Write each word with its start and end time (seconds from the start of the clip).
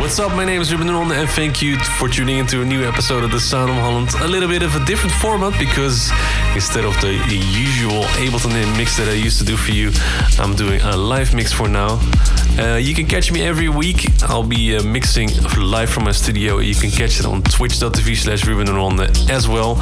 What's 0.00 0.20
up? 0.20 0.32
My 0.36 0.44
name 0.44 0.60
is 0.60 0.70
Ruben 0.72 0.88
Ronde 0.88 1.10
and 1.10 1.28
thank 1.28 1.60
you 1.60 1.76
for 1.76 2.08
tuning 2.08 2.38
into 2.38 2.62
a 2.62 2.64
new 2.64 2.86
episode 2.86 3.24
of 3.24 3.32
The 3.32 3.40
Sound 3.40 3.68
of 3.70 3.76
Holland. 3.78 4.08
A 4.20 4.28
little 4.28 4.48
bit 4.48 4.62
of 4.62 4.76
a 4.76 4.84
different 4.84 5.12
format 5.16 5.58
because 5.58 6.12
instead 6.54 6.84
of 6.84 6.94
the 7.00 7.14
usual 7.52 8.04
Ableton 8.22 8.76
mix 8.76 8.96
that 8.96 9.08
I 9.08 9.14
used 9.14 9.40
to 9.40 9.44
do 9.44 9.56
for 9.56 9.72
you, 9.72 9.90
I'm 10.38 10.54
doing 10.54 10.80
a 10.82 10.96
live 10.96 11.34
mix 11.34 11.52
for 11.52 11.68
now. 11.68 12.00
Uh, 12.56 12.76
you 12.76 12.94
can 12.94 13.06
catch 13.06 13.32
me 13.32 13.42
every 13.42 13.68
week. 13.68 14.06
I'll 14.22 14.46
be 14.46 14.76
uh, 14.76 14.84
mixing 14.84 15.30
live 15.58 15.90
from 15.90 16.04
my 16.04 16.12
studio. 16.12 16.58
You 16.58 16.76
can 16.76 16.90
catch 16.90 17.18
it 17.18 17.26
on 17.26 17.42
twitch.tv 17.42 18.16
slash 18.16 18.46
Ruben 18.46 18.68
as 19.28 19.48
well. 19.48 19.74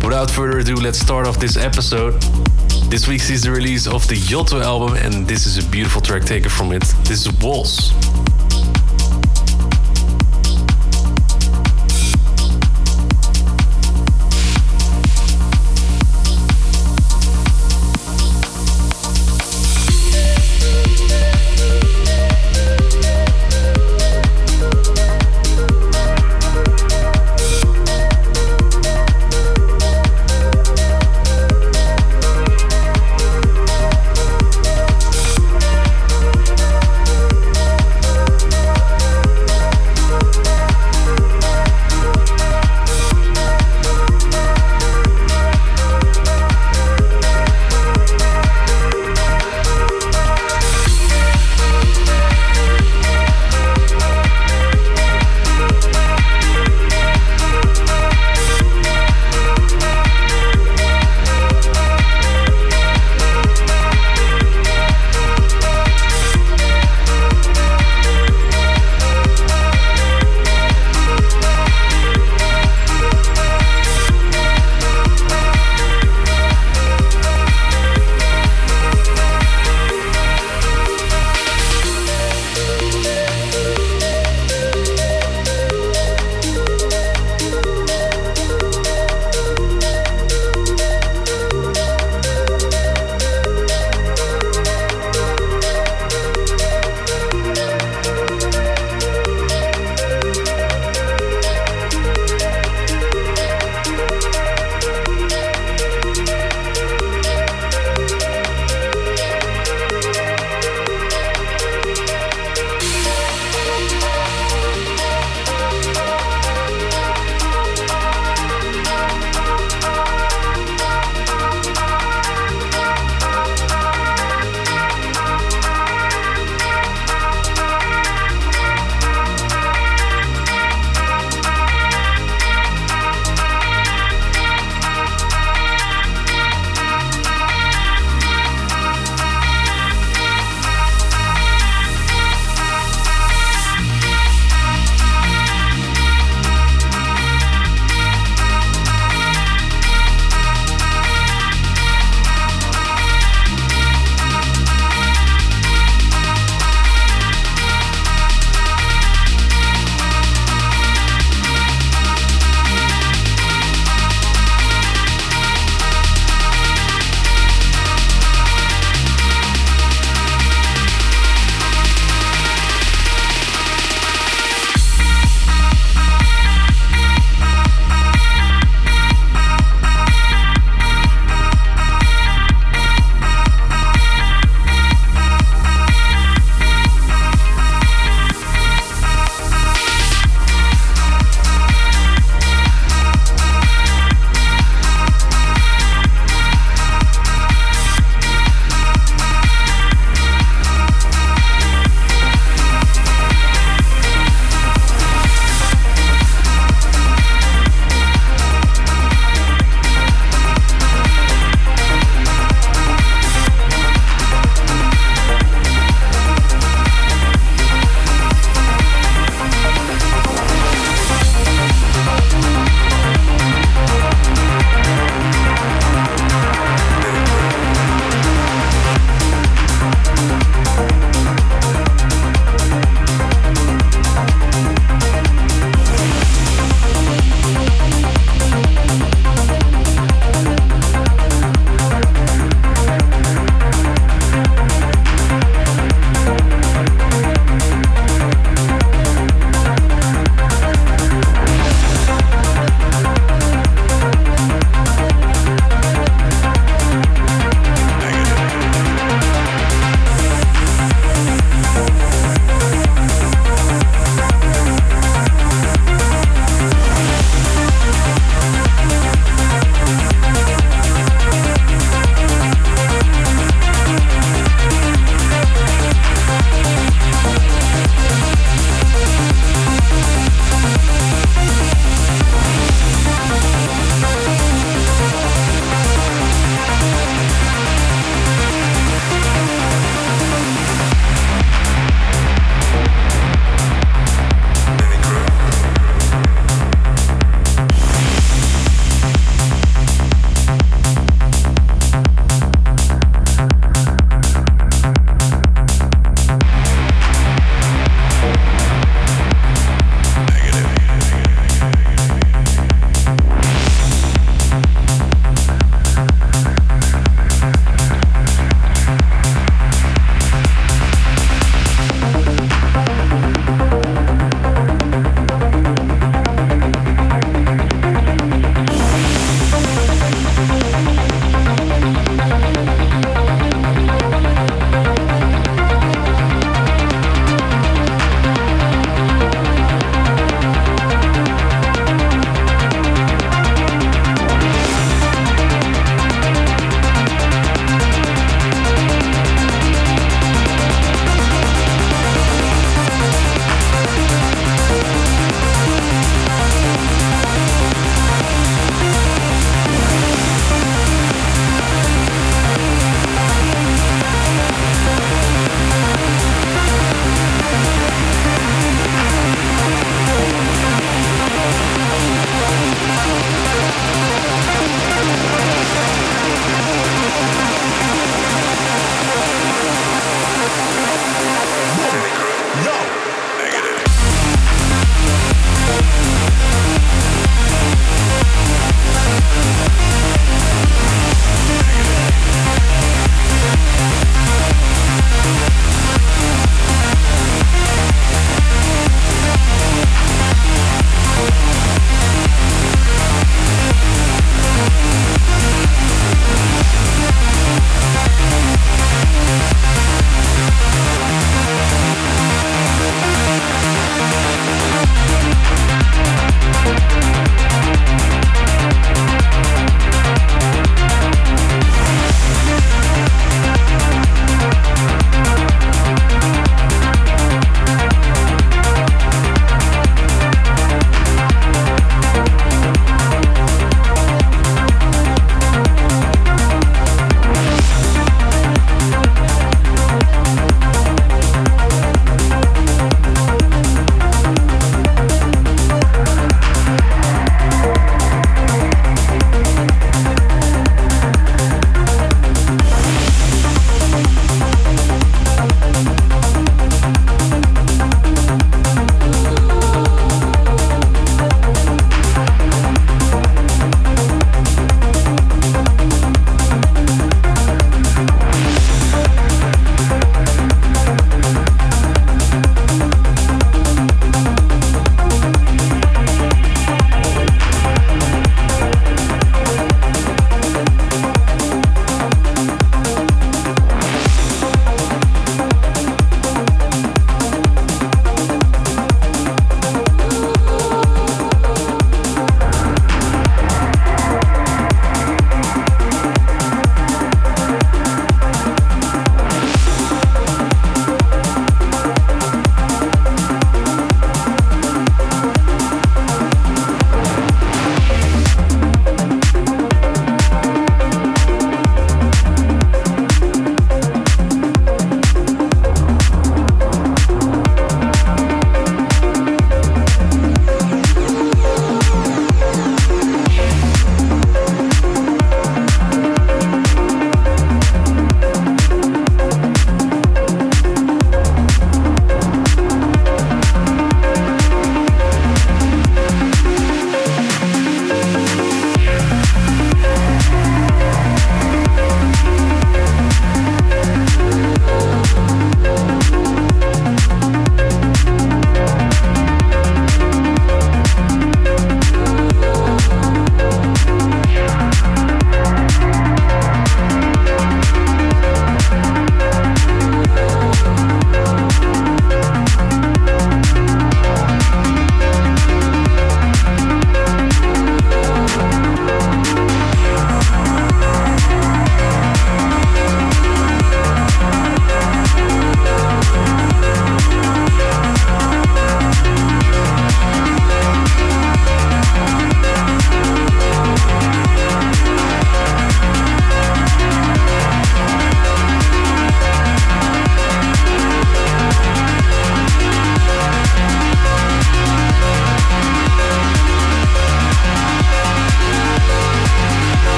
Without 0.00 0.30
further 0.30 0.58
ado, 0.60 0.76
let's 0.76 1.00
start 1.00 1.26
off 1.26 1.40
this 1.40 1.56
episode. 1.56 2.22
This 2.88 3.08
week 3.08 3.20
sees 3.20 3.42
the 3.42 3.50
release 3.50 3.88
of 3.88 4.06
the 4.06 4.14
Yotto 4.14 4.62
album, 4.62 4.96
and 4.96 5.26
this 5.26 5.44
is 5.44 5.58
a 5.58 5.68
beautiful 5.70 6.00
track 6.00 6.22
taken 6.22 6.50
from 6.50 6.72
it. 6.72 6.84
This 7.02 7.26
is 7.26 7.32
Walls. 7.40 7.92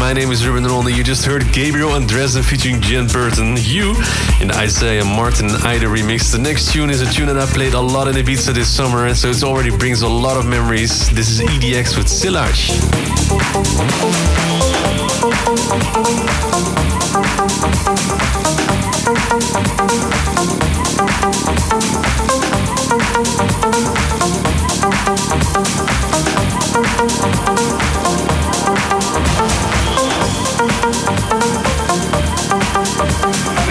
My 0.00 0.14
name 0.14 0.30
is 0.32 0.46
Ruben 0.46 0.64
Ronde. 0.64 0.96
You 0.96 1.04
just 1.04 1.26
heard 1.26 1.44
Gabriel 1.52 2.00
& 2.00 2.06
Dresden 2.06 2.42
featuring 2.42 2.80
Jan 2.80 3.06
Burton, 3.06 3.56
you, 3.58 3.94
and 4.40 4.50
Isaiah 4.50 5.04
Martin 5.04 5.48
Ido 5.48 5.94
remix. 5.94 6.32
The 6.32 6.38
next 6.38 6.72
tune 6.72 6.88
is 6.88 7.02
a 7.02 7.12
tune 7.12 7.26
that 7.26 7.36
I 7.36 7.44
played 7.44 7.74
a 7.74 7.80
lot 7.80 8.08
in 8.08 8.14
Ibiza 8.14 8.54
this 8.54 8.74
summer, 8.74 9.06
and 9.06 9.16
so 9.16 9.28
it 9.28 9.44
already 9.44 9.70
brings 9.70 10.00
a 10.00 10.08
lot 10.08 10.38
of 10.38 10.46
memories. 10.46 11.10
This 11.10 11.28
is 11.28 11.40
EDX 11.42 11.98
with 11.98 12.08
Sillage. 12.08 12.70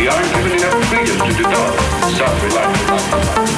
aren't 0.10 0.34
given 0.34 0.52
enough 0.54 0.86
freedom 0.90 1.18
to 1.18 1.34
develop 1.38 1.76
self-reliance. 2.18 3.49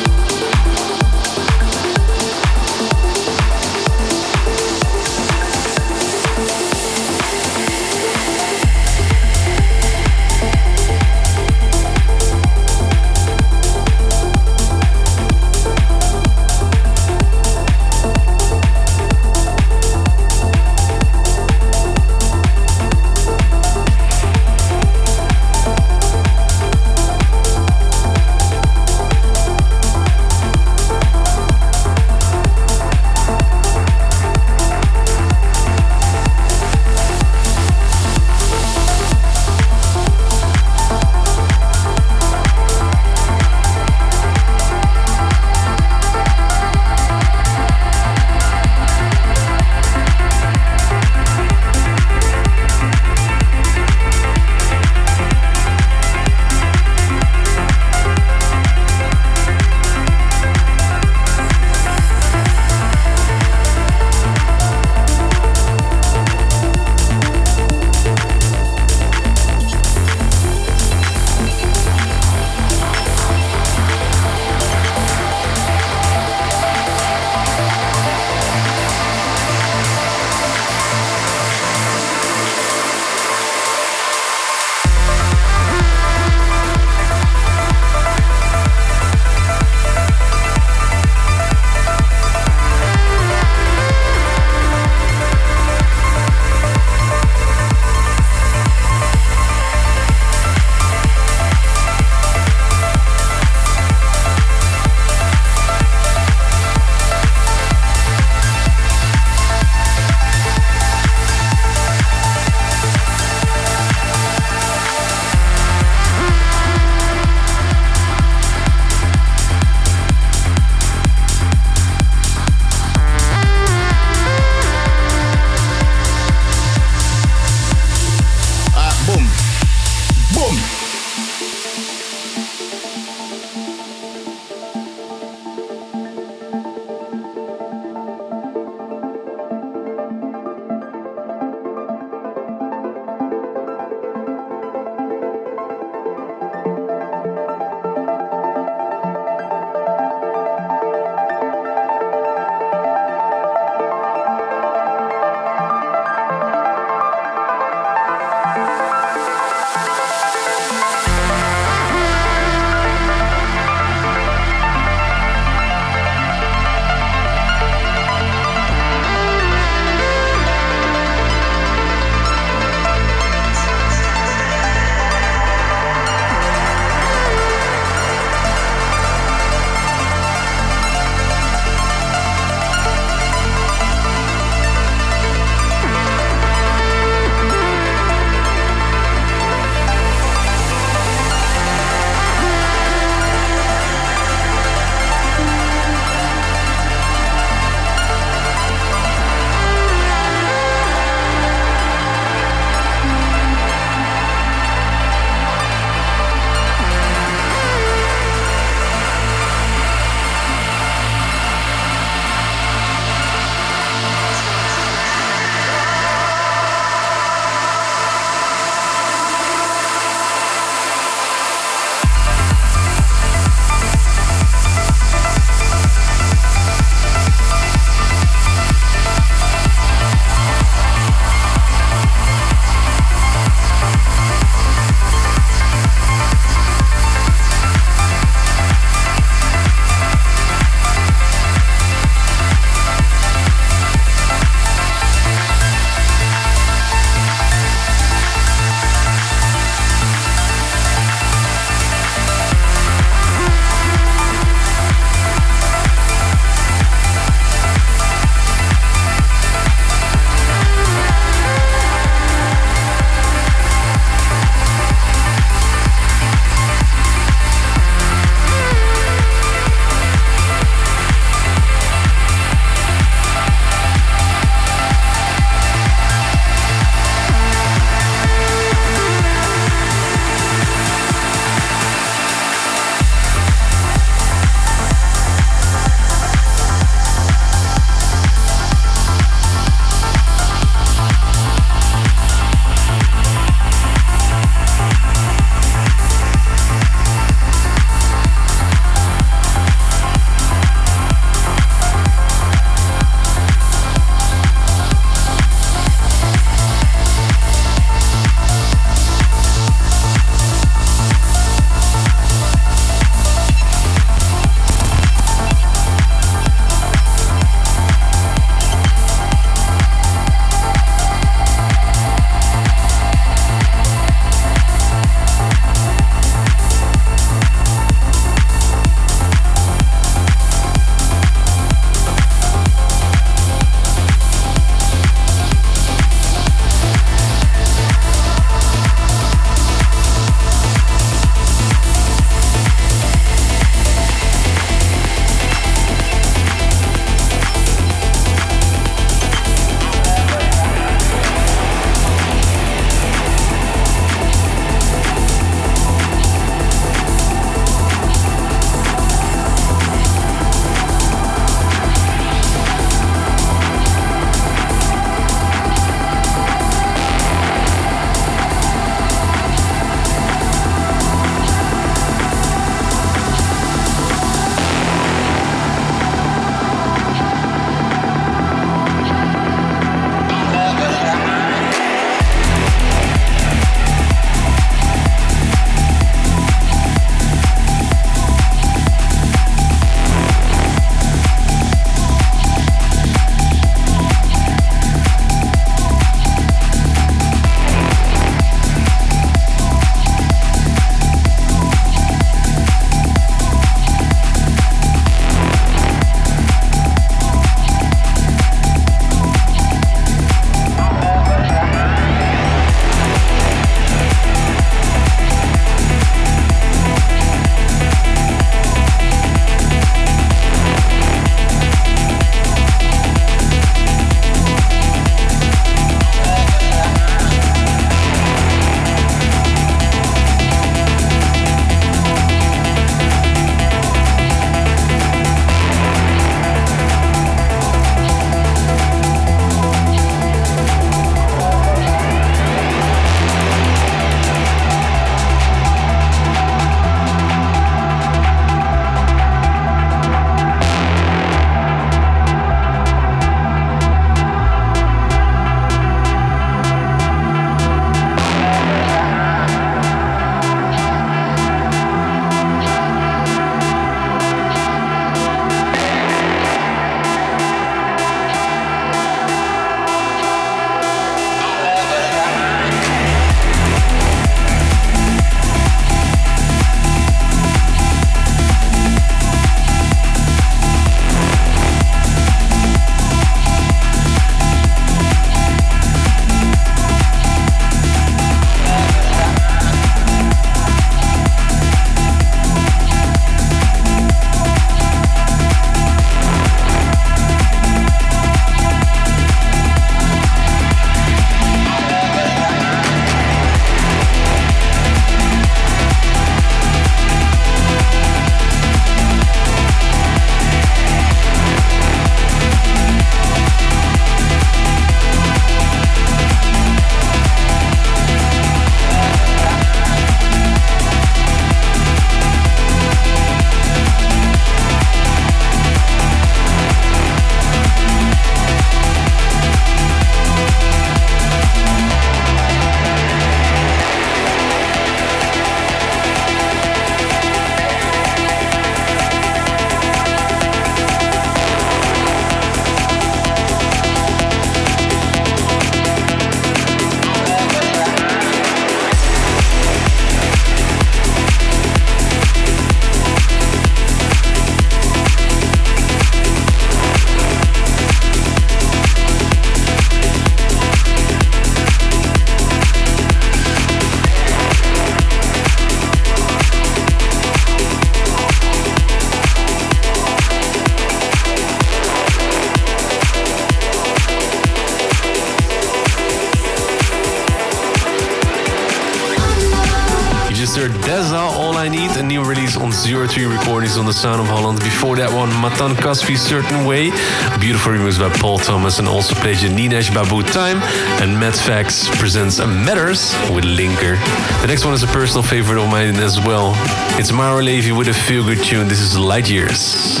Matan 586.10 586.26
Certain 586.26 586.66
Way, 586.66 586.90
beautiful 587.38 587.70
remix 587.72 587.96
by 587.96 588.08
Paul 588.18 588.38
Thomas, 588.38 588.80
and 588.80 588.88
also 588.88 589.14
played 589.14 589.36
Ninesh 589.36 589.94
Babu 589.94 590.22
Time. 590.24 590.56
And 591.00 591.18
Matt 591.20 591.36
Fax 591.36 591.88
presents 592.00 592.38
Matters 592.38 593.14
with 593.32 593.44
Linker. 593.44 593.96
The 594.40 594.48
next 594.48 594.64
one 594.64 594.74
is 594.74 594.82
a 594.82 594.88
personal 594.88 595.22
favorite 595.22 595.62
of 595.62 595.70
mine 595.70 595.96
as 595.96 596.18
well. 596.18 596.52
It's 596.98 597.12
Maor 597.12 597.44
Levi 597.44 597.70
with 597.70 597.86
a 597.88 597.94
feel 597.94 598.24
good 598.24 598.42
tune. 598.42 598.66
This 598.66 598.80
is 598.80 598.98
Light 598.98 599.30
Years. 599.30 600.00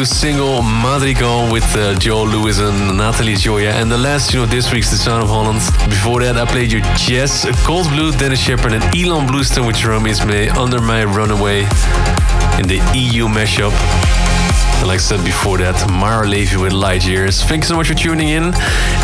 New 0.00 0.06
single 0.06 0.62
Madrigal 0.62 1.52
with 1.52 1.64
uh, 1.76 1.92
Yoel 1.96 2.32
Lewis 2.32 2.58
and 2.58 2.96
Natalie 2.96 3.34
Gioia. 3.34 3.72
And 3.72 3.92
the 3.92 3.98
last 3.98 4.30
tune 4.30 4.42
of 4.42 4.50
this 4.50 4.72
week's 4.72 4.90
The 4.90 4.96
Sound 4.96 5.22
of 5.22 5.28
Holland. 5.28 5.60
Before 5.90 6.22
that, 6.22 6.38
I 6.38 6.46
played 6.46 6.72
you 6.72 6.80
JES, 6.96 7.44
Cold 7.66 7.86
Blue, 7.90 8.10
Dennis 8.10 8.40
Sheperd, 8.42 8.72
and 8.72 8.82
Ilan 8.94 9.28
Bluestone 9.28 9.66
with 9.66 9.76
Jerome 9.76 10.04
Isma-Ae 10.04 10.48
under 10.58 10.80
my 10.80 11.04
runaway 11.04 11.64
in 12.58 12.66
the 12.66 12.78
Eeyou 12.96 13.28
mashup. 13.28 13.76
And 14.80 14.88
like 14.88 15.00
I 15.00 15.02
said 15.02 15.22
before 15.22 15.58
that, 15.58 15.74
Maor 15.90 16.26
Levi 16.26 16.56
with 16.56 16.72
Light 16.72 17.06
Years. 17.06 17.42
Thanks 17.42 17.68
so 17.68 17.76
much 17.76 17.88
for 17.88 17.94
tuning 17.94 18.28
in. 18.28 18.52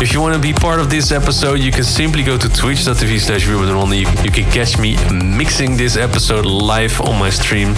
If 0.01 0.11
you 0.11 0.19
want 0.19 0.33
to 0.33 0.41
be 0.41 0.51
part 0.51 0.79
of 0.79 0.89
this 0.89 1.11
episode, 1.11 1.59
you 1.59 1.71
can 1.71 1.83
simply 1.83 2.23
go 2.23 2.35
to 2.39 2.49
twitch.tv 2.49 3.19
slash 3.19 3.45
you 3.45 4.31
can 4.31 4.51
catch 4.51 4.79
me 4.79 4.97
mixing 5.13 5.77
this 5.77 5.95
episode 5.95 6.47
live 6.47 6.99
on 7.01 7.19
my 7.19 7.29
stream. 7.29 7.75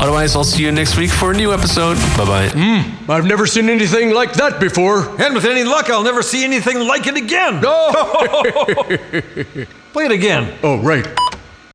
Otherwise, 0.00 0.36
I'll 0.36 0.44
see 0.44 0.62
you 0.62 0.70
next 0.72 0.96
week 0.96 1.10
for 1.10 1.32
a 1.32 1.34
new 1.34 1.52
episode. 1.52 1.96
Bye 2.16 2.24
bye. 2.24 2.48
Mm, 2.48 3.08
I've 3.08 3.26
never 3.26 3.46
seen 3.46 3.68
anything 3.68 4.10
like 4.14 4.32
that 4.34 4.60
before. 4.60 5.08
And 5.20 5.34
with 5.34 5.44
any 5.44 5.64
luck, 5.64 5.90
I'll 5.90 6.04
never 6.04 6.22
see 6.22 6.44
anything 6.44 6.78
like 6.86 7.06
it 7.06 7.16
again. 7.16 7.60
No! 7.60 7.90
Play 9.92 10.04
it 10.04 10.12
again. 10.12 10.56
oh, 10.62 10.78
right. 10.82 11.06